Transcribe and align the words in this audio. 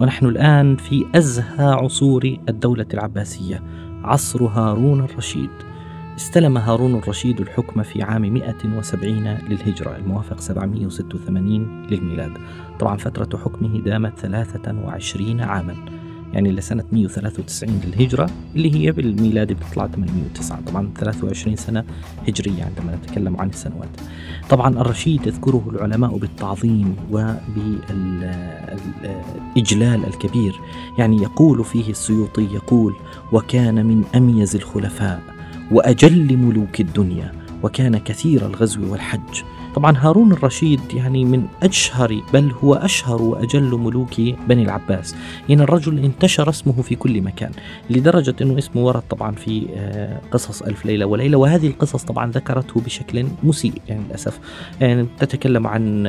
ونحن 0.00 0.26
الآن 0.26 0.76
في 0.76 1.06
أزهى 1.14 1.64
عصور 1.64 2.36
الدولة 2.48 2.86
العباسية 2.94 3.62
عصر 4.04 4.44
هارون 4.44 5.00
الرشيد. 5.00 5.50
استلم 6.16 6.58
هارون 6.58 6.94
الرشيد 6.94 7.40
الحكم 7.40 7.82
في 7.82 8.02
عام 8.02 8.22
170 8.22 9.38
للهجرة 9.48 9.96
الموافق 9.96 10.40
786 10.40 11.86
للميلاد. 11.90 12.32
طبعا 12.78 12.96
فترة 12.96 13.38
حكمه 13.38 13.80
دامت 13.80 14.18
23 14.18 15.40
عاما. 15.40 15.74
يعني 16.36 16.52
لسنة 16.52 16.84
193 16.92 17.80
للهجرة 17.84 18.30
اللي 18.56 18.74
هي 18.74 18.92
بالميلاد 18.92 19.52
بتطلع 19.52 19.86
809 19.86 20.60
طبعا 20.66 20.90
23 20.98 21.56
سنة 21.56 21.84
هجرية 22.28 22.64
عندما 22.64 22.96
نتكلم 22.96 23.36
عن 23.40 23.48
السنوات 23.48 23.88
طبعا 24.50 24.80
الرشيد 24.80 25.26
يذكره 25.26 25.64
العلماء 25.70 26.16
بالتعظيم 26.16 26.96
وبالإجلال 27.12 28.46
الكبير. 30.06 30.54
يعني 30.98 31.16
يقول 31.22 31.64
فيه 31.64 31.90
السيوطي 31.90 32.44
يقول 32.54 32.94
وكان 33.32 33.86
من 33.86 34.04
أميز 34.14 34.56
الخلفاء 34.56 35.22
وأجل 35.72 36.36
ملوك 36.36 36.80
الدنيا 36.80 37.32
وكان 37.62 37.98
كثير 37.98 38.46
الغزو 38.46 38.92
والحج 38.92 39.42
طبعا 39.76 39.96
هارون 39.96 40.32
الرشيد 40.32 40.80
يعني 40.94 41.24
من 41.24 41.46
أشهر 41.62 42.20
بل 42.32 42.52
هو 42.64 42.74
أشهر 42.74 43.22
وأجل 43.22 43.78
ملوك 43.78 44.20
بني 44.48 44.62
العباس. 44.62 45.16
يعني 45.48 45.62
الرجل 45.62 45.98
انتشر 45.98 46.48
اسمه 46.48 46.82
في 46.82 46.94
كل 46.94 47.22
مكان 47.22 47.50
لدرجة 47.90 48.34
أنه 48.42 48.58
اسمه 48.58 48.82
ورد 48.82 49.02
طبعا 49.10 49.32
في 49.32 49.66
آه، 49.76 50.20
قصص 50.30 50.62
ألف 50.62 50.86
ليلة 50.86 51.06
وليلة. 51.06 51.38
وهذه 51.38 51.66
القصص 51.66 52.04
طبعا 52.04 52.30
ذكرته 52.30 52.80
بشكل 52.80 53.26
مسيء 53.42 53.72
يعني 53.88 54.00
للأسف. 54.08 54.40
يعني 54.80 55.06
تتكلم 55.18 55.66
عن 55.66 56.06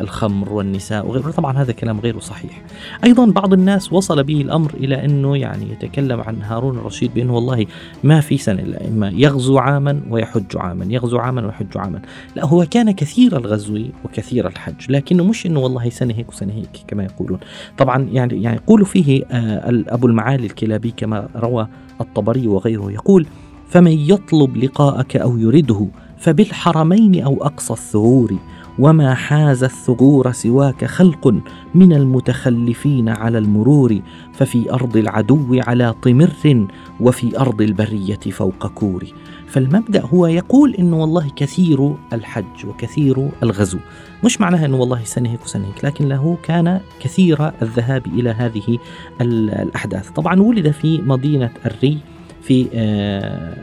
الخمر 0.00 0.52
والنساء 0.52 1.06
وغيره. 1.06 1.30
طبعا 1.30 1.58
هذا 1.58 1.72
كلام 1.72 2.00
غير 2.00 2.20
صحيح. 2.20 2.62
أيضا 3.04 3.26
بعض 3.26 3.52
الناس 3.52 3.92
وصل 3.92 4.24
به 4.24 4.40
الأمر 4.40 4.74
إلى 4.74 5.04
أنه 5.04 5.36
يعني 5.36 5.72
يتكلم 5.72 6.20
عن 6.20 6.42
هارون 6.42 6.78
الرشيد 6.78 7.14
بأنه 7.14 7.34
والله 7.34 7.66
ما 8.04 8.20
في 8.20 8.36
سنة 8.38 8.62
إلا 8.62 8.88
إما 8.88 9.10
يغزو 9.10 9.58
عاما 9.58 10.00
ويحج 10.10 10.56
عاما 10.56 10.84
يغزو 10.88 11.18
عاما 11.18 11.46
ويحج 11.46 11.78
عاما. 11.78 12.02
لا 12.36 12.46
هو 12.46 12.66
كان 12.70 12.81
كان 12.82 12.90
كثير 12.90 13.36
الغزو 13.36 13.78
وكثير 14.04 14.46
الحج 14.46 14.74
لكنه 14.88 15.24
مش 15.24 15.46
إنه 15.46 15.60
والله 15.60 15.90
سنة 15.90 16.14
هيك 16.14 16.28
وسنة 16.28 16.52
هيك 16.52 16.84
كما 16.88 17.04
يقولون. 17.04 17.38
طبعا 17.78 18.08
يعني 18.12 18.42
يعني 18.42 18.56
يقول 18.56 18.86
فيه 18.86 19.24
آه، 19.30 19.84
أبو 19.88 20.06
المعالي 20.06 20.46
الكلابي 20.46 20.94
كما 20.96 21.28
روى 21.36 21.68
الطبري 22.00 22.46
وغيره 22.46 22.92
يقول 22.92 23.26
فمن 23.68 23.92
يطلب 23.92 24.56
لقاءك 24.56 25.16
أو 25.16 25.38
يرده 25.38 25.88
فبالحرمين 26.18 27.22
أو 27.22 27.44
أقصى 27.44 27.72
الثغور 27.72 28.38
وما 28.78 29.14
حاز 29.14 29.64
الثغور 29.64 30.32
سواك 30.32 30.84
خلق 30.84 31.34
من 31.74 31.92
المتخلفين 31.92 33.08
على 33.08 33.38
المرور 33.38 34.00
ففي 34.32 34.72
أرض 34.72 34.96
العدو 34.96 35.60
على 35.66 35.94
طمر 36.02 36.66
وفي 37.00 37.38
أرض 37.38 37.62
البرية 37.62 38.20
فوق 38.30 38.66
كور. 38.66 39.04
فالمبدأ 39.52 40.00
هو 40.00 40.26
يقول 40.26 40.74
انه 40.74 41.00
والله 41.00 41.30
كثير 41.36 41.94
الحج 42.12 42.66
وكثير 42.66 43.28
الغزو. 43.42 43.78
مش 44.24 44.40
معناها 44.40 44.66
انه 44.66 44.76
والله 44.76 45.04
سنة 45.04 45.30
هيك 45.30 45.44
وسنة 45.44 45.66
هيك 45.66 45.84
لكن 45.84 46.08
له 46.08 46.36
كان 46.42 46.80
كثير 47.00 47.52
الذهاب 47.62 48.06
إلى 48.06 48.30
هذه 48.30 48.78
الأحداث. 49.20 50.10
طبعا 50.10 50.40
ولد 50.40 50.70
في 50.70 51.00
مدينة 51.00 51.50
الري 51.66 51.98
في 52.42 52.68
آه، 52.74 53.54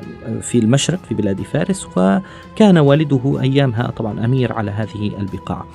في 0.41 0.59
المشرق 0.59 0.99
في 1.09 1.15
بلاد 1.15 1.41
فارس 1.41 1.87
وكان 1.97 2.77
والده 2.77 3.41
أيامها 3.41 3.91
طبعا 3.97 4.25
أمير 4.25 4.53
على 4.53 4.71
هذه 4.71 5.11
البقاع. 5.19 5.65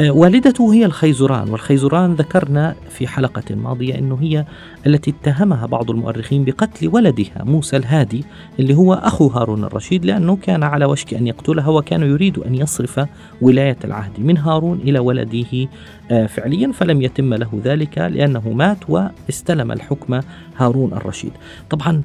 آه، 0.00 0.10
والدته 0.10 0.74
هي 0.74 0.84
الخيزران 0.84 1.48
والخيزران 1.50 2.14
ذكرنا 2.14 2.74
في 2.90 3.06
حلقة 3.06 3.54
ماضية 3.54 3.98
إنه 3.98 4.18
هي 4.20 4.44
التي 4.86 5.10
اتهمها 5.10 5.66
بعض 5.66 5.90
المؤرخين 5.90 6.44
بقتل 6.44 6.88
ولدها 6.88 7.44
موسى 7.44 7.76
الهادي 7.76 8.24
اللي 8.60 8.74
هو 8.74 8.94
أخو 8.94 9.26
هارون 9.26 9.64
الرشيد 9.64 10.04
لأنه 10.04 10.36
كان 10.36 10.62
على 10.62 10.84
وشك 10.84 11.14
أن 11.14 11.26
يقتلها 11.26 11.68
وكان 11.68 12.02
يريد 12.02 12.38
أن 12.38 12.54
يصرف 12.54 13.06
ولاية 13.42 13.76
العهد 13.84 14.12
من 14.18 14.38
هارون 14.38 14.78
إلى 14.78 14.98
ولده 14.98 15.68
آه، 16.10 16.26
فعليا 16.26 16.72
فلم 16.72 17.02
يتم 17.02 17.34
له 17.34 17.60
ذلك 17.64 17.98
لأنه 17.98 18.48
مات 18.48 18.78
واستلم 18.88 19.72
الحكم 19.72 20.20
هارون 20.56 20.92
الرشيد. 20.92 21.32
طبعا 21.70 22.02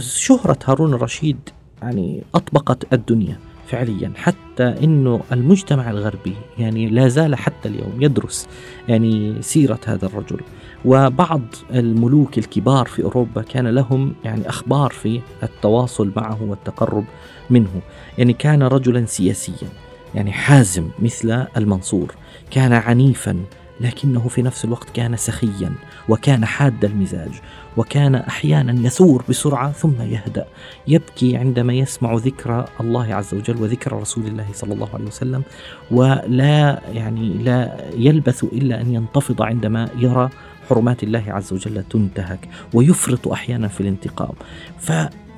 شهرة 0.00 0.58
هارون 0.64 0.94
الرشيد 0.94 1.38
يعني 1.82 2.22
أطبقت 2.34 2.92
الدنيا 2.92 3.38
فعليا 3.66 4.12
حتى 4.16 4.74
إنه 4.84 5.20
المجتمع 5.32 5.90
الغربي 5.90 6.34
يعني 6.58 6.88
لا 6.88 7.08
زال 7.08 7.34
حتى 7.34 7.68
اليوم 7.68 7.92
يدرس 8.00 8.48
يعني 8.88 9.42
سيرة 9.42 9.78
هذا 9.86 10.06
الرجل. 10.06 10.40
وبعض 10.84 11.40
الملوك 11.74 12.38
الكبار 12.38 12.86
في 12.86 13.04
أوروبا 13.04 13.42
كان 13.42 13.66
لهم 13.66 14.14
يعني 14.24 14.48
أخبار 14.48 14.90
في 14.90 15.20
التواصل 15.42 16.12
معه 16.16 16.42
والتقرب 16.42 17.04
منه. 17.50 17.80
يعني 18.18 18.32
كان 18.32 18.62
رجلا 18.62 19.06
سياسيا 19.06 19.68
يعني 20.14 20.32
حازم 20.32 20.88
مثل 20.98 21.46
المنصور. 21.56 22.14
كان 22.50 22.72
عنيفا 22.72 23.36
لكنه 23.80 24.28
في 24.28 24.42
نفس 24.42 24.64
الوقت 24.64 24.90
كان 24.90 25.16
سخيا 25.16 25.72
وكان 26.08 26.44
حاد 26.44 26.84
المزاج 26.84 27.30
وكان 27.76 28.14
أحيانا 28.14 28.86
يثور 28.86 29.24
بسرعة 29.28 29.72
ثم 29.72 30.02
يهدأ. 30.02 30.46
يبكي 30.88 31.36
عندما 31.36 31.72
يسمع 31.72 32.14
ذكر 32.14 32.68
الله 32.80 33.14
عز 33.14 33.34
وجل 33.34 33.62
وذكر 33.62 33.92
رسول 33.92 34.26
الله 34.26 34.46
صلى 34.52 34.74
الله 34.74 34.88
عليه 34.94 35.06
وسلم 35.06 35.42
ولا 35.90 36.80
يعني 36.92 37.28
لا 37.28 37.84
يلبث 37.96 38.44
إلا 38.44 38.80
أن 38.80 38.94
ينتفض 38.94 39.42
عندما 39.42 39.88
يرى 39.98 40.30
حرمات 40.68 41.02
الله 41.02 41.24
عز 41.28 41.52
وجل 41.52 41.84
تنتهك 41.90 42.48
ويفرط 42.74 43.28
أحيانا 43.28 43.68
في 43.68 43.80
الانتقام. 43.80 44.32
ف 44.78 44.92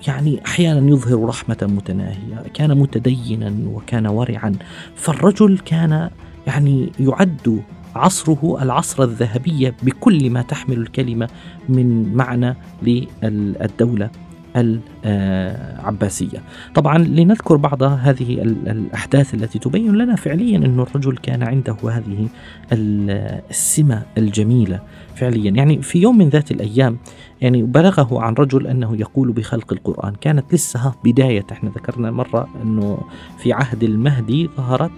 يعني 0.09 0.41
أحيانا 0.47 0.91
يظهر 0.91 1.25
رحمة 1.25 1.57
متناهية 1.63 2.43
كان 2.55 2.79
متدينا 2.79 3.55
وكان 3.67 4.07
ورعا 4.07 4.55
فالرجل 4.97 5.59
كان 5.59 6.11
يعني 6.47 6.93
يعد 7.01 7.63
عصره 7.95 8.63
العصر 8.63 9.03
الذهبي 9.03 9.73
بكل 9.83 10.31
ما 10.31 10.43
تحمل 10.43 10.79
الكلمة 10.79 11.29
من 11.69 12.15
معنى 12.15 12.57
للدولة 12.83 14.11
العباسية. 14.57 16.43
طبعا 16.75 16.99
لنذكر 16.99 17.57
بعض 17.57 17.83
هذه 17.83 18.43
الأحداث 18.43 19.35
التي 19.35 19.59
تبين 19.59 19.93
لنا 19.95 20.17
فعليا 20.17 20.57
أن 20.57 20.81
الرجل 20.81 21.17
كان 21.17 21.43
عنده 21.43 21.77
هذه 21.85 22.29
السمة 23.51 24.03
الجميلة 24.19 24.81
فعليا. 25.15 25.51
يعني 25.51 25.83
في 25.83 25.99
يوم 25.99 26.19
من 26.19 26.29
ذات 26.29 26.51
الأيام 26.51 26.99
يعني 27.41 27.63
بلغه 27.63 28.21
عن 28.21 28.35
رجل 28.35 28.67
أنه 28.67 28.97
يقول 28.97 29.33
بخلق 29.33 29.73
القرآن. 29.73 30.15
كانت 30.15 30.55
لسه 30.55 30.95
بداية. 31.05 31.47
إحنا 31.53 31.71
ذكرنا 31.71 32.11
مرة 32.11 32.49
أنه 32.63 32.99
في 33.39 33.53
عهد 33.53 33.83
المهدي 33.83 34.51
ظهرت 34.57 34.91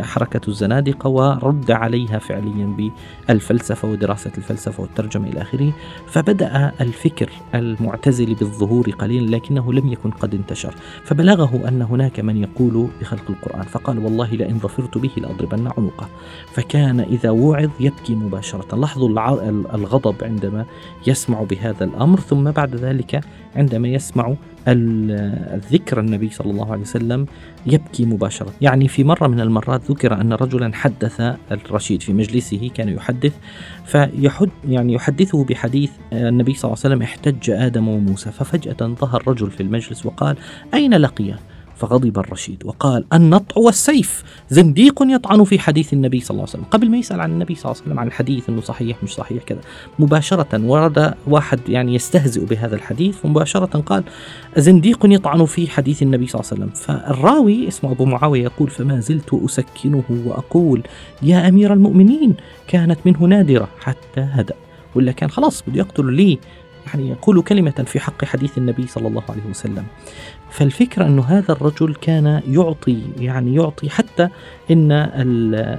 حركة 0.00 0.40
الزنادقة 0.48 1.08
ورد 1.08 1.70
عليها 1.70 2.18
فعليا 2.18 2.90
بالفلسفة 3.28 3.88
ودراسة 3.88 4.32
الفلسفة 4.38 4.82
والترجمة 4.82 5.28
إلى 5.28 5.42
آخره. 5.42 5.72
فبدأ 6.06 6.72
الفكر 6.80 7.30
المعتزل 7.54 8.34
بالظهور 8.34 8.90
قليلا 8.90 9.36
لكنه 9.36 9.72
لم 9.72 9.92
يكن 9.92 10.10
قد 10.10 10.34
انتشر. 10.34 10.74
فبلغه 11.04 11.68
أن 11.68 11.82
هناك 11.82 12.20
من 12.20 12.36
يقول 12.36 12.88
بخلق 13.00 13.30
القرآن. 13.30 13.62
فقال 13.62 13.98
والله 13.98 14.30
لئن 14.30 14.58
ظفرت 14.58 14.98
به 14.98 15.10
لأضربن 15.16 15.66
عنقه. 15.66 16.08
فكان 16.52 17.00
إذا 17.00 17.30
وعظ 17.30 17.70
يبكي 17.80 18.14
مباشرة. 18.14 18.76
لاحظوا 18.76 19.08
الغضب 19.74 20.24
عندما 20.24 20.64
يسمع 21.06 21.42
بهذا 21.42 21.75
الأمر 21.82 22.20
ثم 22.20 22.50
بعد 22.50 22.74
ذلك 22.74 23.20
عندما 23.56 23.88
يسمع 23.88 24.34
الذكر 24.68 26.00
النبي 26.00 26.30
صلى 26.30 26.50
الله 26.50 26.72
عليه 26.72 26.82
وسلم 26.82 27.26
يبكي 27.66 28.06
مباشرة. 28.06 28.52
يعني 28.60 28.88
في 28.88 29.04
مرة 29.04 29.26
من 29.26 29.40
المرات 29.40 29.90
ذكر 29.90 30.20
أن 30.20 30.32
رجلا 30.32 30.74
حدث 30.74 31.20
الرشيد 31.50 32.02
في 32.02 32.12
مجلسه 32.12 32.70
كان 32.74 32.88
يحدث 32.88 33.34
فيحد 33.84 34.50
يعني 34.68 34.92
يحدثه 34.92 35.44
بحديث 35.44 35.90
النبي 36.12 36.54
صلى 36.54 36.68
الله 36.68 36.82
عليه 36.84 36.94
وسلم 36.94 37.02
احتج 37.02 37.50
آدم 37.50 37.88
وموسى 37.88 38.30
ففجأة 38.30 38.86
ظهر 38.86 39.28
رجل 39.28 39.50
في 39.50 39.62
المجلس 39.62 40.06
وقال 40.06 40.36
أين 40.74 40.94
لقيه؟ 40.94 41.38
فغضب 41.76 42.18
الرشيد 42.18 42.62
وقال 42.64 43.04
النطع 43.12 43.60
والسيف 43.60 44.24
زنديق 44.50 45.02
يطعن 45.02 45.44
في 45.44 45.58
حديث 45.58 45.92
النبي 45.92 46.20
صلى 46.20 46.30
الله 46.30 46.42
عليه 46.42 46.50
وسلم. 46.50 46.64
قبل 46.70 46.90
ما 46.90 46.96
يسأل 46.96 47.20
عن 47.20 47.30
النبي 47.30 47.54
صلى 47.54 47.64
الله 47.64 47.74
عليه 47.74 47.86
وسلم 47.90 48.00
عن 48.00 48.06
الحديث 48.06 48.48
أنه 48.48 48.60
صحيح 48.60 49.02
مش 49.02 49.14
صحيح 49.14 49.42
كذا 49.42 49.60
مباشرة 49.98 50.66
ورد 50.66 51.14
واحد 51.26 51.60
يعني 51.68 51.94
يستهزئ 51.94 52.44
بهذا 52.44 52.76
الحديث 52.76 53.24
ومباشرة 53.24 53.80
قال 53.80 54.04
زنديق 54.56 54.98
يطعن 55.04 55.44
في 55.44 55.68
حديث 55.68 56.02
النبي 56.02 56.26
صلى 56.26 56.40
الله 56.40 56.52
عليه 56.52 56.62
وسلم. 56.62 56.84
فالراوي 56.84 57.68
اسمه 57.68 57.92
أبو 57.92 58.04
معاوية 58.04 58.42
يقول 58.42 58.70
فما 58.70 59.00
زلت 59.00 59.34
أسكنه 59.44 60.04
وأقول 60.10 60.82
يا 61.22 61.48
أمير 61.48 61.72
المؤمنين 61.72 62.34
كانت 62.68 62.98
منه 63.04 63.18
نادرة 63.18 63.68
حتى 63.80 64.20
هدأ. 64.20 64.54
ولا 64.94 65.12
كان 65.12 65.30
خلاص 65.30 65.62
بده 65.66 65.78
يقتل 65.78 66.12
لي 66.12 66.38
يعني 66.86 67.10
يقول 67.10 67.42
كلمة 67.42 67.84
في 67.86 68.00
حق 68.00 68.24
حديث 68.24 68.58
النبي 68.58 68.86
صلى 68.86 69.08
الله 69.08 69.22
عليه 69.28 69.42
وسلم. 69.50 69.84
فالفكرة 70.56 71.06
أنه 71.06 71.22
هذا 71.22 71.52
الرجل 71.52 71.94
كان 71.94 72.42
يعطي 72.48 72.98
يعني 73.18 73.54
يعطي 73.54 73.90
حتى 73.90 74.28
إن 74.70 74.92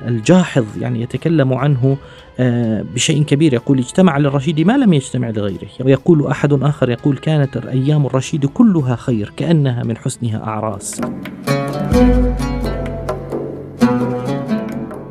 الجاحظ 0.08 0.66
يعني 0.82 1.02
يتكلم 1.02 1.54
عنه 1.54 1.98
آه، 2.40 2.86
بشيء 2.94 3.24
كبير. 3.24 3.54
يقول 3.54 3.80
اجتمع 3.80 4.18
للرشيد 4.18 4.62
ما 4.62 4.78
لم 4.78 4.94
يجتمع 4.94 5.30
لغيره. 5.30 5.68
ويقول 5.80 6.28
أحد 6.28 6.54
آخر 6.54 6.90
يقول 6.90 7.18
كانت 7.18 7.58
أيام 7.58 8.06
الرشيد 8.06 8.46
كلها 8.46 8.96
خير 8.96 9.34
كأنها 9.38 9.84
من 9.84 9.98
حسنها 9.98 10.44
أعراس. 10.44 11.02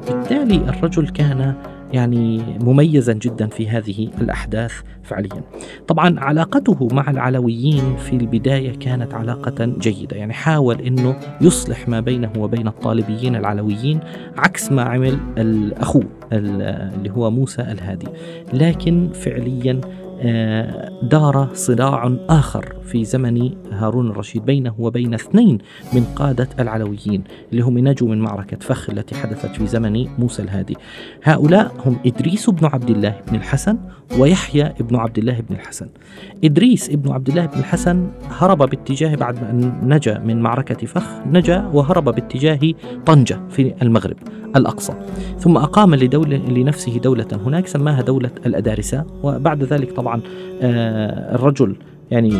بالتالي 0.06 0.56
الرجل 0.56 1.08
كان 1.08 1.54
يعني 1.96 2.42
مميزا 2.60 3.12
جدا 3.12 3.46
في 3.46 3.68
هذه 3.68 4.08
الأحداث 4.20 4.72
فعليا. 5.02 5.42
طبعا 5.88 6.20
علاقته 6.20 6.88
مع 6.92 7.10
العلويين 7.10 7.96
في 7.96 8.16
البداية 8.16 8.78
كانت 8.78 9.14
علاقة 9.14 9.64
جيدة. 9.64 10.16
يعني 10.16 10.32
حاول 10.32 10.80
أنه 10.80 11.16
يصلح 11.40 11.88
ما 11.88 12.00
بينه 12.00 12.30
وبين 12.38 12.68
الطالبيين 12.68 13.36
العلويين 13.36 14.00
عكس 14.36 14.72
ما 14.72 14.82
عمل 14.82 15.18
الأخو 15.38 16.02
اللي 16.32 17.10
هو 17.10 17.30
موسى 17.30 17.62
الهادي. 17.62 18.08
لكن 18.52 19.08
فعليا 19.14 19.80
دار 21.02 21.48
صراع 21.52 22.16
آخر 22.28 22.76
في 22.84 23.04
زمن 23.04 23.50
هارون 23.72 24.10
الرشيد 24.10 24.44
بينه 24.44 24.74
وبين 24.78 25.14
اثنين 25.14 25.58
من 25.92 26.04
قادة 26.04 26.48
العلويين 26.60 27.24
اللي 27.52 27.62
هم 27.62 27.78
نجوا 27.78 28.08
من 28.08 28.18
معركة 28.18 28.56
فخ 28.60 28.90
التي 28.90 29.14
حدثت 29.14 29.56
في 29.56 29.66
زمن 29.66 30.06
موسى 30.18 30.42
الهادي. 30.42 30.76
هؤلاء 31.22 31.72
هم 31.86 31.96
إدريس 32.06 32.50
بن 32.50 32.66
عبد 32.66 32.90
الله 32.90 33.20
بن 33.28 33.36
الحسن 33.36 33.78
ويحيى 34.18 34.74
بن 34.80 34.96
عبد 34.96 35.18
الله 35.18 35.40
بن 35.40 35.54
الحسن. 35.54 35.88
إدريس 36.44 36.90
بن 36.90 37.12
عبد 37.12 37.28
الله 37.28 37.46
بن 37.46 37.58
الحسن 37.58 38.10
هرب 38.28 38.58
باتجاه 38.58 39.14
بعد 39.14 39.38
أن 39.38 39.80
نجا 39.82 40.18
من 40.18 40.40
معركة 40.40 40.86
فخ 40.86 41.26
نجا 41.26 41.70
وهرب 41.72 42.04
باتجاه 42.04 42.72
طنجة 43.06 43.40
في 43.50 43.74
المغرب. 43.82 44.16
الأقصى. 44.56 44.92
ثم 45.38 45.56
أقام 45.56 45.94
لدولة 45.94 46.36
لنفسه 46.36 46.98
دولة 46.98 47.28
هناك 47.46 47.66
سماها 47.66 48.02
دولة 48.02 48.30
الأدارسة 48.46 49.04
وبعد 49.22 49.62
ذلك 49.62 49.92
طبعا 49.92 50.20
آه، 50.62 51.34
الرجل 51.34 51.76
يعني 52.10 52.32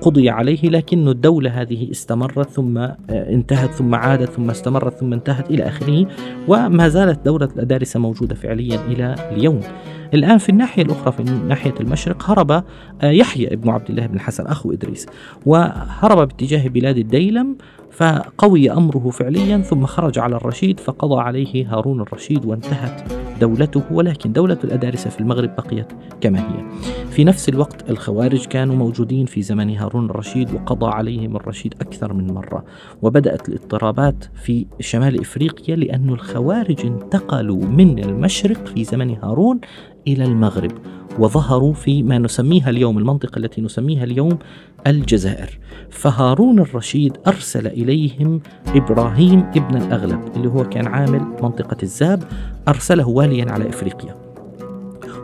قضي 0.00 0.30
عليه 0.30 0.68
لكن 0.68 1.08
الدولة 1.08 1.50
هذه 1.50 1.90
استمرت 1.90 2.50
ثم 2.50 2.78
آه، 2.78 2.94
انتهت 3.10 3.70
ثم 3.70 3.94
عادت 3.94 4.30
ثم 4.30 4.50
استمرت 4.50 4.94
ثم 4.94 5.12
انتهت 5.12 5.50
إلى 5.50 5.62
آخره 5.68 6.06
وما 6.48 6.88
زالت 6.88 7.24
دولة 7.24 7.48
الأدارسة 7.56 8.00
موجودة 8.00 8.34
فعليا 8.34 8.78
إلى 8.88 9.14
اليوم. 9.32 9.60
الآن 10.14 10.38
في 10.38 10.48
الناحية 10.48 10.82
الأخرى 10.82 11.12
في 11.12 11.22
ناحية 11.22 11.74
المشرق 11.80 12.30
هرب 12.30 12.50
آه، 12.50 12.64
يحيى 13.02 13.52
ابن 13.52 13.70
عبد 13.70 13.90
الله 13.90 14.06
بن 14.06 14.14
الحسن 14.14 14.46
أخو 14.46 14.72
إدريس 14.72 15.06
وهرب 15.46 16.28
باتجاه 16.28 16.68
بلاد 16.68 16.98
الديلم 16.98 17.56
فقوي 17.90 18.70
أمره 18.72 19.10
فعليا 19.10 19.58
ثم 19.58 19.86
خرج 19.86 20.18
على 20.18 20.36
الرشيد 20.36 20.80
فقضى 20.80 21.20
عليه 21.20 21.76
هارون 21.76 22.00
الرشيد 22.00 22.44
وانتهت 22.44 23.12
دولته 23.40 23.82
ولكن 23.90 24.32
دولة 24.32 24.58
الأدارسة 24.64 25.10
في 25.10 25.20
المغرب 25.20 25.56
بقيت 25.56 25.92
كما 26.20 26.38
هي. 26.38 26.64
في 27.10 27.24
نفس 27.24 27.48
الوقت 27.48 27.90
الخوارج 27.90 28.46
كانوا 28.46 28.74
موجودين 28.74 29.26
في 29.26 29.42
زمن 29.42 29.76
هارون 29.76 30.10
الرشيد 30.10 30.54
وقضى 30.54 30.86
عليهم 30.86 31.36
الرشيد 31.36 31.74
أكثر 31.80 32.12
من 32.12 32.26
مرة 32.26 32.64
وبدأت 33.02 33.48
الاضطرابات 33.48 34.24
في 34.34 34.66
شمال 34.80 35.20
إفريقيا 35.20 35.76
لأن 35.76 36.08
الخوارج 36.08 36.86
انتقلوا 36.86 37.64
من 37.64 37.98
المشرق 37.98 38.66
في 38.66 38.84
زمن 38.84 39.16
هارون 39.22 39.60
إلى 40.08 40.24
المغرب 40.24 40.72
وظهروا 41.18 41.74
في 41.74 42.02
ما 42.02 42.18
نسميها 42.18 42.70
اليوم 42.70 42.98
المنطقة 42.98 43.38
التي 43.38 43.60
نسميها 43.60 44.04
اليوم 44.04 44.38
الجزائر. 44.86 45.58
فهارون 45.90 46.60
الرشيد 46.60 47.16
أرسل 47.26 47.66
إليهم 47.66 48.40
إبراهيم 48.74 49.40
ابن 49.40 49.76
الأغلب 49.76 50.20
اللي 50.36 50.48
هو 50.48 50.64
كان 50.64 50.86
عامل 50.86 51.20
منطقة 51.42 51.76
الزاب 51.82 52.22
أرسله 52.68 53.08
واليا 53.08 53.52
على 53.52 53.68
إفريقيا. 53.68 54.14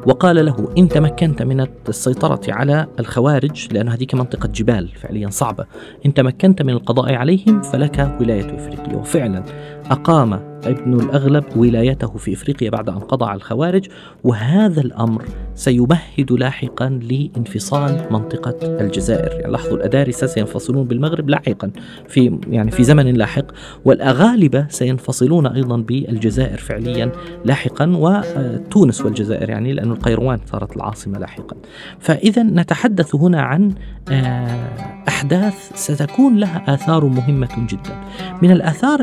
وقال 0.07 0.45
له 0.47 0.69
إن 0.79 0.89
تمكنت 0.89 1.43
من 1.43 1.67
السيطرة 1.89 2.41
على 2.49 2.87
الخوارج 3.01 3.69
لأن 3.73 3.89
هذه 3.89 4.07
منطقة 4.15 4.47
جبال 4.47 4.89
فعليا 4.89 5.31
صعبة 5.31 5.67
إن 6.07 6.15
تمكنت 6.15 6.63
من 6.63 6.71
القضاء 6.71 7.15
عليهم 7.15 7.63
فلك 7.63 8.17
ولاية 8.21 8.57
إفريقيا. 8.57 8.97
وفعلا 8.97 9.43
أقام 9.91 10.51
ابن 10.65 11.01
الأغلب 11.01 11.45
ولايته 11.57 12.09
في 12.09 12.33
إفريقيا 12.33 12.71
بعد 12.71 12.89
أن 12.89 12.99
قضى 12.99 13.25
على 13.25 13.37
الخوارج 13.37 13.89
وهذا 14.25 14.81
الأمر 14.81 15.25
سيمهد 15.55 16.33
لاحقا 16.33 16.89
لانفصال 16.89 18.07
منطقة 18.11 18.57
الجزائر. 18.63 19.41
يعني 19.41 19.53
لاحظوا 19.53 19.77
الأدارسة 19.77 20.27
سينفصلون 20.27 20.85
بالمغرب 20.85 21.29
لاحقا 21.29 21.71
في 22.09 22.39
يعني 22.49 22.71
في 22.71 22.85
زمن 22.85 23.15
لاحق 23.15 23.45
والأغالبة 23.85 24.67
سينفصلون 24.69 25.47
أيضا 25.47 25.77
بالجزائر 25.77 26.59
فعليا 26.59 27.13
لاحقا 27.45 27.93
وتونس 27.97 29.01
والجزائر 29.01 29.51
يعني 29.51 29.73
لأن 29.73 29.91
القيروان 29.91 30.41
صارت 30.47 30.77
العاصمة 30.77 31.19
لاحقا. 31.19 31.57
فإذا 31.99 32.43
نتحدث 32.43 33.15
هنا 33.15 33.43
عن 33.43 33.75
آه، 34.11 35.05
أحداث 35.09 35.73
ستكون 35.75 36.37
لها 36.37 36.75
آثار 36.75 37.05
مهمة 37.05 37.67
جدا. 37.69 38.01
من 38.43 38.51
الآثار 38.51 39.01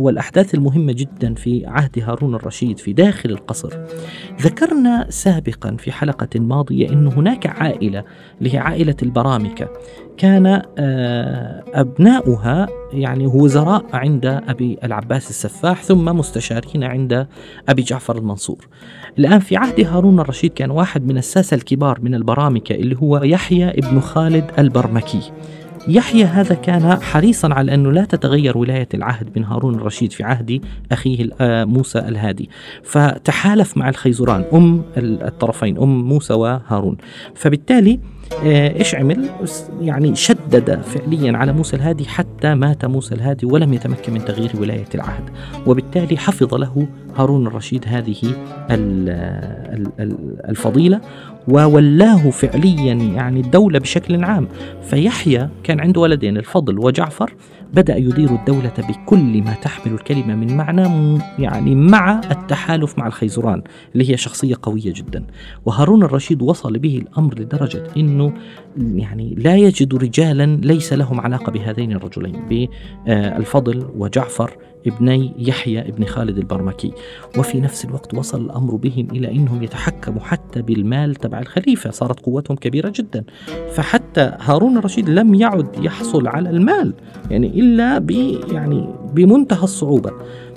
والأحداث 0.00 0.54
المهمة 0.54 0.92
جدا 0.92 1.34
في 1.34 1.66
عهد 1.66 1.98
هارون 1.98 2.34
الرشيد 2.34 2.78
في 2.78 2.92
داخل 2.92 3.30
القصر. 3.30 3.70
ذكرنا 4.40 5.06
سابقا 5.10 5.76
في 5.78 5.92
حلقة 5.92 6.40
ماضية 6.40 6.88
أن 6.88 7.06
هناك 7.06 7.46
عائلة 7.46 8.04
اللي 8.38 8.54
هي 8.54 8.58
عائلة 8.58 8.96
البرامكة. 9.02 9.68
كان 10.16 10.62
آه، 10.78 11.64
أبناؤها 11.74 12.68
يعني 12.92 13.26
وزراء 13.26 13.84
عند 13.92 14.26
أبي 14.26 14.78
العباس 14.84 15.30
السفاح 15.30 15.82
ثم 15.82 16.04
مستشارين 16.04 16.84
عند 16.84 17.26
أبي 17.68 17.82
جعفر 17.82 18.18
المنصور. 18.18 18.68
الآن 19.18 19.38
في 19.38 19.56
عهد 19.56 19.80
هارون 19.80 20.20
الرشيد 20.20 20.52
كان 20.52 20.70
واحد 20.70 21.06
من 21.06 21.18
الساسة 21.18 21.54
الكبار 21.54 22.00
من 22.02 22.14
البرامكة 22.14 22.74
اللي 22.74 22.96
هو 23.02 23.22
يحيى 23.22 23.68
ابن 23.68 24.00
خالد 24.00 24.50
البرمكي. 24.58 25.32
يحيى 25.88 26.24
هذا 26.24 26.54
كان 26.54 27.02
حريصا 27.02 27.54
على 27.54 27.74
أنه 27.74 27.92
لا 27.92 28.04
تتغير 28.04 28.58
ولاية 28.58 28.88
العهد 28.94 29.32
بن 29.32 29.44
هارون 29.44 29.74
الرشيد 29.74 30.12
في 30.12 30.22
عهد 30.22 30.60
أخيه 30.92 31.28
آه، 31.40 31.64
موسى 31.64 31.98
الهادي. 31.98 32.50
فتحالف 32.82 33.76
مع 33.76 33.88
الخيزران 33.88 34.44
أم 34.52 34.82
الطرفين 34.96 35.78
أم 35.78 36.08
موسى 36.08 36.34
وهارون. 36.34 36.96
فبالتالي 37.34 38.00
إيش 38.42 38.94
عمل؟ 38.94 39.28
يعني 39.80 40.14
شدد 40.16 40.80
فعليا 40.80 41.36
على 41.36 41.52
موسى 41.52 41.76
الهادي 41.76 42.04
حتى 42.04 42.54
مات 42.54 42.84
موسى 42.84 43.14
الهادي 43.14 43.46
ولم 43.46 43.74
يتمكن 43.74 44.12
من 44.12 44.24
تغيير 44.24 44.50
ولاية 44.60 44.88
العهد، 44.94 45.24
وبالتالي 45.66 46.16
حفظ 46.16 46.54
له 46.54 46.86
هارون 47.16 47.46
الرشيد 47.46 47.84
هذه 47.88 48.34
الفضيلة 50.48 51.00
وولاه 51.48 52.30
فعليا 52.30 52.94
يعني 52.94 53.40
الدولة 53.40 53.78
بشكل 53.78 54.24
عام. 54.24 54.48
فيحيى 54.82 55.48
كان 55.64 55.80
عنده 55.80 56.00
ولدين 56.00 56.36
الفضل 56.36 56.78
وجعفر. 56.78 57.34
بدأ 57.74 57.96
يدير 57.96 58.30
الدولة 58.30 58.72
بكل 58.78 59.42
ما 59.42 59.54
تحمل 59.62 59.94
الكلمة 59.94 60.34
من 60.34 60.56
معنى 60.56 61.18
يعني 61.38 61.74
مع 61.74 62.20
التحالف 62.30 62.98
مع 62.98 63.06
الخيزران 63.06 63.62
اللي 63.92 64.10
هي 64.10 64.16
شخصية 64.16 64.54
قوية 64.62 64.92
جدا. 64.92 65.24
وهارون 65.66 66.02
الرشيد 66.02 66.42
وصل 66.42 66.78
به 66.78 66.98
الأمر 66.98 67.38
لدرجة 67.38 67.82
أنه 67.96 68.32
يعني 68.76 69.34
لا 69.38 69.56
يجد 69.56 69.94
رجالا 69.94 70.56
ليس 70.62 70.92
لهم 70.92 71.20
علاقة 71.20 71.52
بهذين 71.52 71.92
الرجلين 71.92 72.66
بالفضل 73.06 73.86
وجعفر 73.96 74.50
ابني 74.86 75.32
يحيى 75.38 75.80
ابن 75.80 76.04
خالد 76.04 76.38
البرمكي. 76.38 76.92
وفي 77.38 77.60
نفس 77.60 77.84
الوقت 77.84 78.14
وصل 78.14 78.44
الأمر 78.44 78.76
بهم 78.76 79.08
إلى 79.12 79.30
أنهم 79.30 79.62
يتحكموا 79.62 80.20
حتى 80.20 80.62
بالمال 80.62 81.14
تبع 81.14 81.40
الخليفة. 81.40 81.90
صارت 81.90 82.20
قوتهم 82.20 82.56
كبيرة 82.56 82.92
جدا. 82.96 83.24
فحتى 83.74 84.32
هارون 84.40 84.78
الرشيد 84.78 85.08
لم 85.08 85.34
يعد 85.34 85.84
يحصل 85.84 86.26
على 86.26 86.50
المال. 86.50 86.94
يعني 87.30 87.60
إلا 87.60 88.06
يعني 88.52 88.88
بمنتهى 89.14 89.64
الصعوبة. 89.64 90.10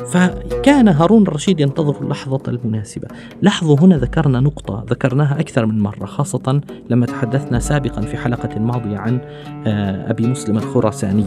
فكان 0.05 0.87
هارون 0.87 1.21
الرشيد 1.21 1.59
ينتظر 1.59 2.01
اللحظة 2.01 2.41
المناسبة. 2.47 3.07
لاحظوا 3.41 3.77
هنا 3.79 3.97
ذكرنا 3.97 4.39
نقطة 4.39 4.85
ذكرناها 4.89 5.39
أكثر 5.39 5.65
من 5.65 5.79
مرة 5.79 6.05
خاصة 6.05 6.61
لما 6.89 7.05
تحدثنا 7.05 7.59
سابقا 7.59 8.01
في 8.01 8.17
حلقة 8.17 8.59
ماضية 8.59 8.97
عن 8.97 9.19
آه، 9.67 10.11
أبي 10.11 10.27
مسلم 10.27 10.57
الخراساني. 10.57 11.25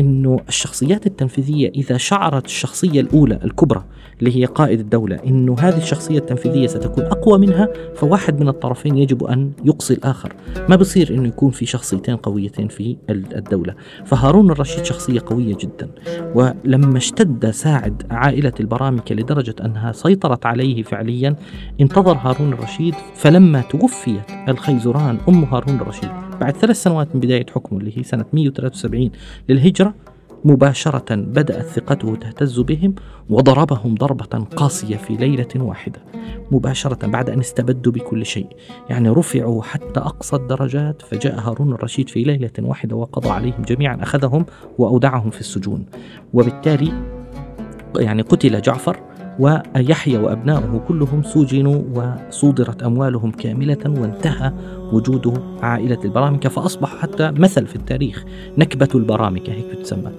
أنه 0.00 0.40
الشخصيات 0.48 1.06
التنفيذية 1.06 1.68
إذا 1.68 1.96
شعرت 1.96 2.44
الشخصية 2.44 3.00
الأولى 3.00 3.38
الكبرى 3.44 3.84
اللي 4.18 4.36
هي 4.36 4.44
قائد 4.44 4.80
الدولة 4.80 5.16
أنه 5.26 5.56
هذه 5.58 5.76
الشخصية 5.76 6.18
التنفيذية 6.18 6.66
ستكون 6.66 7.04
أقوى 7.04 7.38
منها 7.38 7.68
فواحد 7.94 8.40
من 8.40 8.48
الطرفين 8.48 8.98
يجب 8.98 9.24
أن 9.24 9.52
يقصي 9.64 9.94
الآخر. 9.94 10.32
ما 10.68 10.76
بصير 10.76 11.14
أنه 11.14 11.28
يكون 11.28 11.50
في 11.50 11.66
شخصيتين 11.66 12.16
قويتين 12.16 12.68
في 12.68 12.96
الدولة. 13.10 13.74
فهارون 14.04 14.50
الرشيد 14.50 14.84
شخصية 14.84 15.20
قوية 15.26 15.56
جدا. 15.60 15.88
ولما 16.66 16.98
اشتد 16.98 17.50
ساعد 17.50 18.02
عائلة 18.10 18.52
البرامكة 18.60 19.14
لدرجة 19.14 19.54
أنها 19.64 19.92
سيطرت 19.92 20.46
عليه 20.46 20.82
فعليا 20.82 21.36
انتظر 21.80 22.16
هارون 22.16 22.52
الرشيد 22.52 22.94
فلما 23.14 23.60
توفيت 23.60 24.30
الخيزران 24.48 25.18
أم 25.28 25.44
هارون 25.44 25.76
الرشيد. 25.76 26.10
بعد 26.40 26.56
ثلاث 26.56 26.82
سنوات 26.82 27.08
من 27.14 27.20
بداية 27.20 27.46
حكمه 27.54 27.78
اللي 27.78 27.98
هي 27.98 28.02
سنة 28.02 28.24
173 28.32 29.10
للهجرة 29.48 29.94
مباشرة 30.44 31.14
بدأت 31.14 31.66
ثقته 31.66 32.16
تهتز 32.16 32.60
بهم 32.60 32.94
وضربهم 33.30 33.94
ضربة 33.94 34.44
قاسية 34.56 34.96
في 34.96 35.16
ليلة 35.16 35.48
واحدة 35.56 36.00
مباشرة 36.50 37.06
بعد 37.06 37.30
أن 37.30 37.40
استبدوا 37.40 37.92
بكل 37.92 38.26
شيء. 38.26 38.46
يعني 38.90 39.08
رفعوا 39.08 39.62
حتى 39.62 40.00
أقصى 40.00 40.36
الدرجات 40.36 41.02
فجاء 41.02 41.40
هارون 41.40 41.72
الرشيد 41.72 42.08
في 42.08 42.22
ليلة 42.22 42.50
واحدة 42.58 42.96
وقضى 42.96 43.28
عليهم 43.28 43.62
جميعا 43.62 44.02
أخذهم 44.02 44.46
وأودعهم 44.78 45.30
في 45.30 45.40
السجون. 45.40 45.86
وبالتالي 46.34 46.92
يعني 47.96 48.22
قتل 48.22 48.62
جعفر 48.62 49.15
ويحيى 49.38 50.18
وأبناؤه 50.18 50.84
كلهم 50.88 51.22
سجنوا 51.22 51.82
وصودرت 51.94 52.82
أموالهم 52.82 53.30
كاملة 53.30 53.78
وانتهى 53.86 54.52
وجود 54.92 55.42
عائلة 55.62 55.98
البرامكة 56.04 56.48
فأصبح 56.48 56.96
حتى 56.96 57.30
مثل 57.30 57.66
في 57.66 57.76
التاريخ 57.76 58.24
نكبة 58.58 58.88
البرامكة 58.94 59.52
هيك 59.52 59.76
بتسمى. 59.78 60.12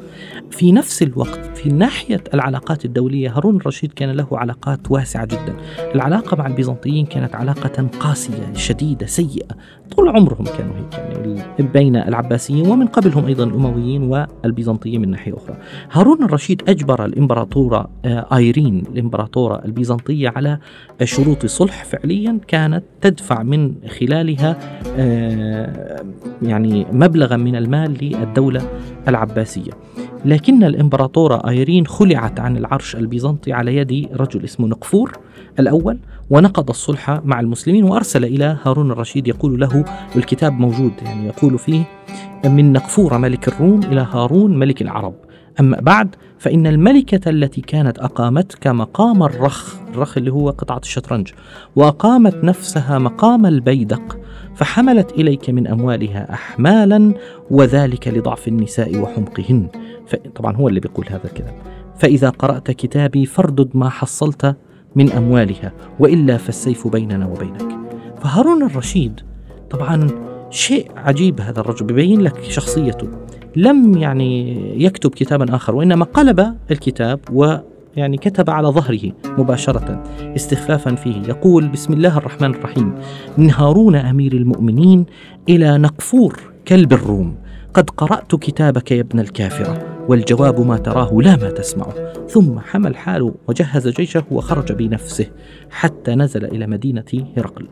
في 0.51 0.71
نفس 0.71 1.03
الوقت 1.03 1.57
في 1.57 1.69
ناحية 1.69 2.23
العلاقات 2.33 2.85
الدولية 2.85 3.37
هارون 3.37 3.55
الرشيد 3.55 3.93
كان 3.93 4.09
له 4.09 4.27
علاقات 4.31 4.91
واسعة 4.91 5.25
جدا. 5.25 5.55
العلاقة 5.95 6.37
مع 6.37 6.47
البيزنطيين 6.47 7.05
كانت 7.05 7.35
علاقة 7.35 7.87
قاسية 7.99 8.53
شديدة 8.53 9.05
سيئة. 9.05 9.55
طول 9.95 10.09
عمرهم 10.09 10.45
كانوا 10.57 10.73
هيك 10.75 10.93
يعني 10.93 11.69
بين 11.73 11.95
العباسيين 11.95 12.67
ومن 12.67 12.87
قبلهم 12.87 13.25
أيضا 13.25 13.43
الأمويين 13.43 14.03
والبيزنطيين 14.03 15.01
من 15.01 15.11
ناحية 15.11 15.33
أخرى. 15.37 15.55
هارون 15.91 16.23
الرشيد 16.23 16.61
أجبر 16.67 17.05
الإمبراطورة 17.05 17.89
آه، 18.05 18.27
آيرين 18.35 18.83
الإمبراطورة 18.93 19.65
البيزنطية 19.65 20.29
على 20.35 20.59
شروط 21.03 21.45
صلح 21.45 21.83
فعليا 21.83 22.39
كانت 22.47 22.83
تدفع 23.01 23.43
من 23.43 23.73
خلالها 23.99 24.57
آه، 24.97 26.03
يعني 26.41 26.85
مبلغا 26.91 27.37
من 27.37 27.55
المال 27.55 27.97
للدولة 28.01 28.61
العباسية. 29.07 29.71
لكن 30.25 30.63
الإمبراطورة 30.63 31.49
آيرين 31.49 31.87
خلعت 31.87 32.39
عن 32.39 32.57
العرش 32.57 32.95
البيزنطي 32.95 33.53
على 33.53 33.75
يد 33.75 34.09
رجل 34.13 34.43
اسمه 34.43 34.67
نقفور 34.67 35.11
الأول. 35.59 35.97
ونقض 36.29 36.69
الصلح 36.69 37.21
مع 37.25 37.39
المسلمين 37.39 37.83
وأرسل 37.83 38.25
إلى 38.25 38.57
هارون 38.63 38.91
الرشيد 38.91 39.27
يقول 39.27 39.59
له 39.59 39.85
والكتاب 40.15 40.59
موجود. 40.59 40.91
يعني 41.01 41.27
يقول 41.27 41.59
فيه 41.59 41.83
من 42.45 42.73
نقفور 42.73 43.17
ملك 43.17 43.47
الروم 43.47 43.83
إلى 43.83 44.07
هارون 44.11 44.59
ملك 44.59 44.81
العرب. 44.81 45.15
أما 45.59 45.79
بعد 45.79 46.15
فإن 46.39 46.67
الملكة 46.67 47.29
التي 47.29 47.61
كانت 47.61 47.99
أقامتك 47.99 48.67
مقام 48.67 49.23
الرخ. 49.23 49.75
الرخ 49.89 50.17
اللي 50.17 50.31
هو 50.31 50.49
قطعة 50.49 50.77
الشطرنج. 50.77 51.31
وأقامت 51.75 52.43
نفسها 52.43 52.99
مقام 52.99 53.45
البيدق 53.45 54.17
فحملت 54.55 55.11
إليك 55.11 55.49
من 55.49 55.67
أموالها 55.67 56.33
أحمالا 56.33 57.13
وذلك 57.51 58.07
لضعف 58.07 58.47
النساء 58.47 58.97
وحمقهن. 58.97 59.67
طبعا 60.35 60.55
هو 60.55 60.67
اللي 60.67 60.79
بيقول 60.79 61.05
هذا 61.09 61.25
الكلام. 61.25 61.53
فإذا 61.99 62.29
قرأت 62.29 62.71
كتابي 62.71 63.25
فاردد 63.25 63.69
ما 63.73 63.89
حصلت 63.89 64.55
من 64.97 65.11
أموالها 65.11 65.71
وإلا 65.99 66.37
فالسيف 66.37 66.87
بيننا 66.87 67.27
وبينك. 67.27 67.77
فهارون 68.21 68.63
الرشيد 68.63 69.19
طبعا 69.69 70.07
شيء 70.49 70.91
عجيب 70.95 71.41
هذا 71.41 71.59
الرجل 71.59 71.85
ببين 71.85 72.21
لك 72.21 72.43
شخصيته. 72.43 73.07
لم 73.55 73.97
يعني 73.97 74.57
يكتب 74.83 75.09
كتابا 75.09 75.55
آخر 75.55 75.75
وإنما 75.75 76.05
قلب 76.05 76.55
الكتاب 76.71 77.19
و 77.33 77.55
يعني 77.95 78.17
كتب 78.17 78.49
على 78.49 78.67
ظهره 78.67 79.11
مباشرة 79.37 80.03
استخفافا 80.35 80.95
فيه. 80.95 81.21
يقول 81.27 81.67
بسم 81.67 81.93
الله 81.93 82.17
الرحمن 82.17 82.55
الرحيم. 82.55 82.93
من 83.37 83.51
هارون 83.51 83.95
أمير 83.95 84.33
المؤمنين 84.33 85.05
إلى 85.49 85.77
نقفور 85.77 86.39
كلب 86.67 86.93
الروم. 86.93 87.35
قد 87.73 87.89
قرأت 87.89 88.35
كتابك 88.35 88.91
يا 88.91 89.01
ابن 89.01 89.19
الكافرة. 89.19 89.96
والجواب 90.07 90.59
ما 90.59 90.77
تراه 90.77 91.13
لا 91.21 91.35
ما 91.35 91.51
تسمعه. 91.51 91.93
ثم 92.27 92.59
حمل 92.59 92.95
حاله 92.95 93.33
وجهز 93.47 93.87
جيشه 93.87 94.23
وخرج 94.31 94.71
بنفسه 94.71 95.27
حتى 95.69 96.15
نزل 96.15 96.45
إلى 96.45 96.67
مدينة 96.67 97.05
هرقل 97.37 97.67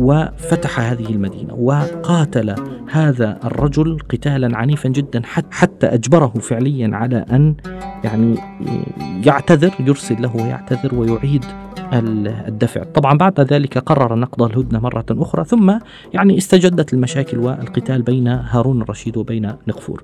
وفتح 0.00 0.80
هذه 0.80 1.06
المدينة 1.06 1.54
وقاتل 1.54 2.54
هذا 2.90 3.38
الرجل 3.44 3.98
قتالا 4.08 4.56
عنيفا 4.58 4.88
جدا 4.88 5.22
حتى 5.50 5.86
أجبره 5.86 6.28
فعليا 6.28 6.90
على 6.92 7.24
أن 7.32 7.54
يعني 8.04 8.34
يعتذر 9.26 9.70
يرسل 9.80 10.22
له 10.22 10.36
ويعتذر 10.36 10.94
ويعيد 10.94 11.44
الدفع. 11.92 12.82
طبعا 12.82 13.18
بعد 13.18 13.40
ذلك 13.40 13.78
قرر 13.78 14.14
نقض 14.14 14.42
الهدنة 14.42 14.80
مرة 14.80 15.06
أخرى 15.10 15.44
ثم 15.44 15.78
يعني 16.14 16.38
استجدت 16.38 16.94
المشاكل 16.94 17.38
والقتال 17.38 18.02
بين 18.02 18.28
هارون 18.28 18.82
الرشيد 18.82 19.16
وبين 19.16 19.52
نقفور. 19.68 20.02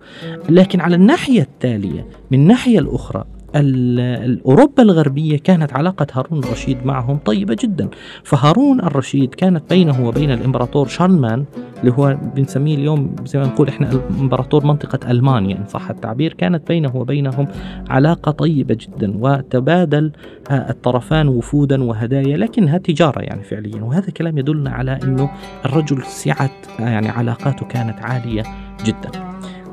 لكن 0.48 0.80
على 0.80 0.96
الناحية 0.96 1.42
التالية 1.42 2.06
من 2.30 2.40
الناحية 2.40 2.78
الأخرى 2.78 3.24
أوروبا 3.56 4.82
الغربية 4.82 5.38
كانت 5.38 5.72
علاقة 5.72 6.06
هارون 6.12 6.44
الرشيد 6.44 6.86
معهم 6.86 7.16
طيبة 7.16 7.56
جدا. 7.60 7.88
فهارون 8.24 8.80
الرشيد 8.80 9.34
كانت 9.34 9.70
بينه 9.70 10.06
وبين 10.06 10.30
الإمبراطور 10.30 10.88
شارلمان 10.88 11.44
اللي 11.80 11.92
هو 11.92 12.16
بنسميه 12.36 12.74
اليوم 12.74 13.16
زي 13.24 13.38
ما 13.38 13.46
نقول 13.46 13.68
إحنا 13.68 14.00
إمبراطور 14.20 14.66
منطقة 14.66 15.10
ألمانيا 15.10 15.56
إن 15.56 15.66
صح 15.66 15.90
التعبير 15.90 16.32
كانت 16.32 16.68
بينه 16.68 16.96
وبينهم 16.96 17.48
علاقة 17.90 18.30
طيبة 18.30 18.74
جدا 18.80 19.14
وتبادل 19.18 20.12
الطرفان 20.50 21.28
وفودا 21.28 21.82
وهدايا 21.82 22.36
لكنها 22.36 22.78
تجارة 22.78 23.20
يعني 23.20 23.42
فعليا. 23.42 23.82
وهذا 23.82 24.10
كلام 24.10 24.38
يدلنا 24.38 24.70
على 24.70 24.98
أنه 25.04 25.30
الرجل 25.64 26.02
سعة 26.02 26.50
يعني 26.78 27.08
علاقاته 27.08 27.66
كانت 27.66 27.98
عالية 28.00 28.42
جدا. 28.84 29.10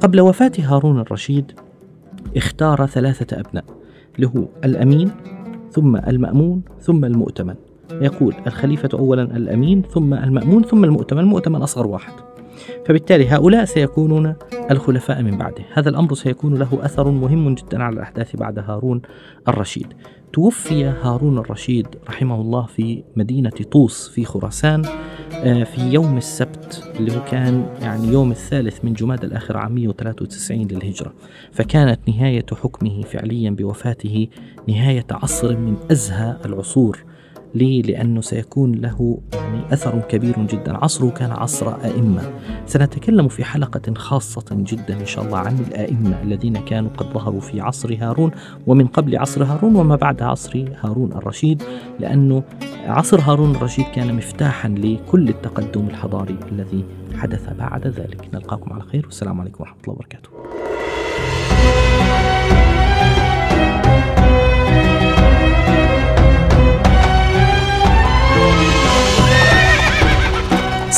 قبل 0.01 0.21
وفاة 0.21 0.51
هارون 0.59 0.99
الرشيد 0.99 1.51
اختار 2.37 2.85
ثلاثة 2.85 3.39
أبناء 3.39 3.63
له 4.19 4.47
الأمين 4.65 5.11
ثم 5.71 5.95
المأمون 5.95 6.61
ثم 6.79 7.05
المؤتمن. 7.05 7.55
يقول 7.91 8.35
الخليفة 8.47 8.89
أولا 8.93 9.23
الأمين 9.23 9.81
ثم 9.81 10.13
المأمون 10.13 10.63
ثم 10.63 10.83
المؤتمن 10.83 11.19
المؤتمن 11.19 11.61
أصغر 11.61 11.87
واحد. 11.87 12.13
فبالتالي 12.85 13.29
هؤلاء 13.29 13.65
سيكونون 13.65 14.33
الخلفاء 14.71 15.23
من 15.23 15.37
بعده. 15.37 15.63
هذا 15.73 15.89
الأمر 15.89 16.13
سيكون 16.13 16.55
له 16.55 16.79
أثر 16.81 17.11
مهم 17.11 17.55
جدا 17.55 17.83
على 17.83 17.93
الأحداث 17.93 18.35
بعد 18.35 18.59
هارون 18.59 19.01
الرشيد. 19.47 19.87
توفي 20.33 20.85
هارون 20.85 21.37
الرشيد 21.37 21.87
رحمه 22.09 22.41
الله 22.41 22.65
في 22.65 23.03
مدينة 23.15 23.49
طوس 23.71 24.09
في 24.09 24.25
خراسان 24.25 24.85
في 25.63 25.81
يوم 25.81 26.17
السبت 26.17 26.83
اللي 26.99 27.15
هو 27.17 27.23
كان 27.23 27.65
يعني 27.81 28.07
يوم 28.07 28.31
الثالث 28.31 28.85
من 28.85 28.93
جماد 28.93 29.23
الآخر 29.23 29.57
عام 29.57 29.71
193 29.75 30.67
للهجرة. 30.67 31.13
فكانت 31.51 31.99
نهاية 32.09 32.45
حكمه 32.63 33.01
فعليا 33.01 33.49
بوفاته 33.49 34.27
نهاية 34.67 35.05
عصر 35.11 35.57
من 35.57 35.75
أزهى 35.91 36.37
العصور. 36.45 37.03
ليه؟ 37.55 37.81
لأنه 37.81 38.21
سيكون 38.21 38.71
له 38.71 39.17
يعني 39.33 39.73
أثر 39.73 39.99
كبير 39.99 40.35
جدا. 40.39 40.77
عصره 40.77 41.09
كان 41.09 41.31
عصر 41.31 41.83
أئمة. 41.83 42.21
سنتكلم 42.65 43.27
في 43.27 43.43
حلقة 43.43 43.93
خاصة 43.93 44.45
جدا 44.51 44.99
إن 44.99 45.05
شاء 45.05 45.25
الله 45.25 45.37
عن 45.37 45.59
الأئمة 45.59 46.21
الذين 46.23 46.57
كانوا 46.57 46.89
قد 46.97 47.13
ظهروا 47.13 47.39
في 47.39 47.61
عصر 47.61 47.97
هارون 47.99 48.31
ومن 48.67 48.87
قبل 48.87 49.17
عصر 49.17 49.43
هارون 49.43 49.75
وما 49.75 49.95
بعد 49.95 50.21
عصر 50.21 50.65
هارون 50.83 51.11
الرشيد 51.11 51.63
لأنه 51.99 52.43
عصر 52.85 53.21
هارون 53.21 53.55
الرشيد 53.55 53.85
كان 53.95 54.15
مفتاحا 54.15 54.69
لكل 54.69 55.29
التقدم 55.29 55.87
الحضاري 55.87 56.37
الذي 56.51 56.85
حدث 57.15 57.49
بعد 57.59 57.87
ذلك. 57.87 58.29
نلقاكم 58.33 58.73
على 58.73 58.83
خير. 58.83 59.05
والسلام 59.05 59.41
عليكم 59.41 59.63
ورحمة 59.63 59.77
الله 59.83 59.93
وبركاته. 59.93 60.60